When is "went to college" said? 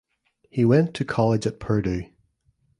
0.65-1.45